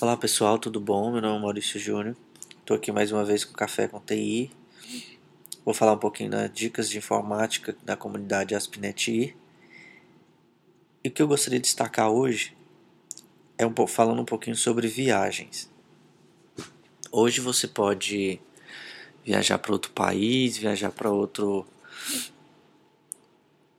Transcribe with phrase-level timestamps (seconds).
[0.00, 1.10] Olá pessoal, tudo bom?
[1.10, 2.16] Meu nome é Maurício Júnior.
[2.60, 4.48] Estou aqui mais uma vez com Café com TI.
[5.64, 9.34] Vou falar um pouquinho das dicas de informática da comunidade AspNet
[11.02, 12.56] E o que eu gostaria de destacar hoje
[13.58, 15.68] é um pouco, falando um pouquinho sobre viagens.
[17.10, 18.40] Hoje você pode
[19.24, 21.66] viajar para outro país, viajar para outro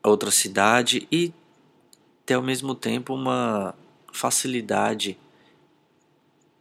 [0.04, 1.34] outra cidade e
[2.26, 3.74] ter ao mesmo tempo uma
[4.12, 5.18] facilidade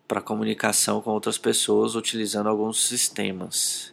[0.09, 3.93] para comunicação com outras pessoas utilizando alguns sistemas.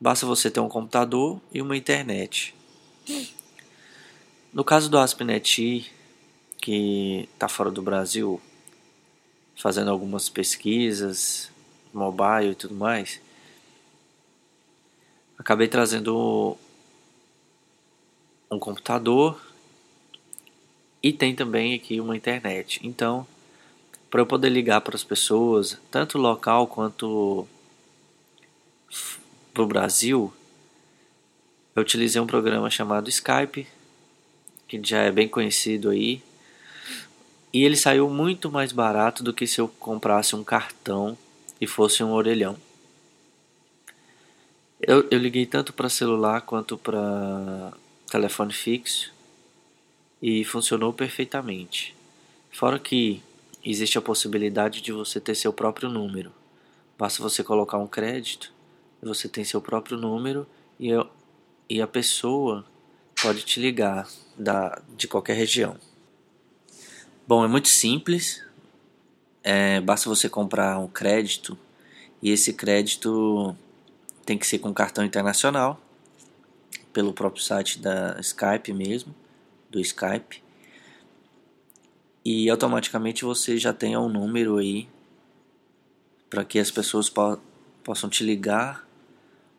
[0.00, 2.54] Basta você ter um computador e uma internet.
[4.52, 5.92] No caso do AspNet,
[6.60, 8.40] que está fora do Brasil,
[9.56, 11.50] fazendo algumas pesquisas,
[11.92, 13.20] mobile e tudo mais,
[15.36, 16.56] acabei trazendo
[18.48, 19.40] um computador
[21.02, 22.80] e tem também aqui uma internet.
[22.84, 23.26] Então,
[24.12, 27.48] para eu poder ligar para as pessoas, tanto local quanto
[29.54, 30.30] para o Brasil,
[31.74, 33.66] eu utilizei um programa chamado Skype,
[34.68, 36.22] que já é bem conhecido aí,
[37.54, 41.16] e ele saiu muito mais barato do que se eu comprasse um cartão
[41.58, 42.58] e fosse um orelhão.
[44.78, 47.72] Eu, eu liguei tanto para celular quanto para
[48.10, 49.10] telefone fixo
[50.20, 51.96] e funcionou perfeitamente.
[52.50, 53.22] Fora que
[53.64, 56.32] existe a possibilidade de você ter seu próprio número.
[56.98, 58.52] Basta você colocar um crédito,
[59.02, 60.46] você tem seu próprio número
[60.78, 60.90] e,
[61.68, 62.64] e a pessoa
[63.20, 65.76] pode te ligar da, de qualquer região.
[67.26, 68.44] Bom, é muito simples.
[69.42, 71.58] É, basta você comprar um crédito
[72.20, 73.56] e esse crédito
[74.24, 75.80] tem que ser com cartão internacional
[76.92, 79.14] pelo próprio site da Skype mesmo,
[79.70, 80.42] do Skype
[82.24, 84.88] e automaticamente você já tem um número aí
[86.30, 87.38] para que as pessoas po
[87.84, 88.86] possam te ligar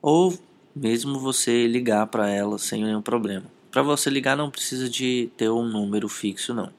[0.01, 0.37] ou
[0.73, 3.45] mesmo você ligar para elas sem nenhum problema.
[3.69, 6.71] Para você ligar não precisa de ter um número fixo não.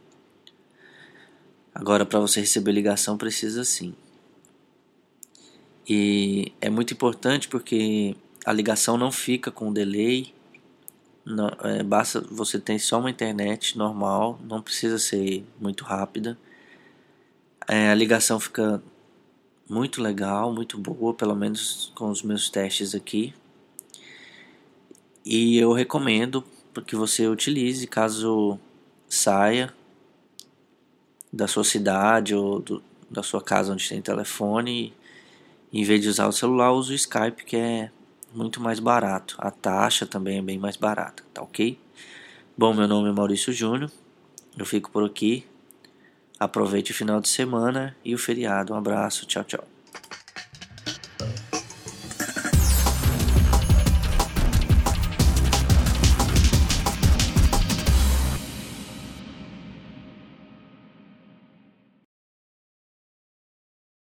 [1.74, 3.94] Agora para você receber ligação precisa sim.
[5.86, 10.32] E é muito importante porque a ligação não fica com delay
[11.24, 16.38] não, é, basta você ter só uma internet normal, não precisa ser muito rápida.
[17.66, 18.82] É, a ligação fica
[19.68, 23.32] muito legal, muito boa, pelo menos com os meus testes aqui.
[25.24, 26.44] E eu recomendo
[26.86, 28.58] que você utilize caso
[29.08, 29.72] saia
[31.32, 34.92] da sua cidade ou do, da sua casa onde tem telefone.
[35.72, 37.90] Em vez de usar o celular, use o Skype, que é
[38.34, 39.36] muito mais barato.
[39.38, 41.78] A taxa também é bem mais barata, tá ok?
[42.56, 43.90] Bom, meu nome é Maurício Júnior.
[44.56, 45.46] Eu fico por aqui.
[46.38, 48.72] Aproveite o final de semana e o feriado.
[48.74, 49.26] Um abraço.
[49.26, 49.73] Tchau, tchau.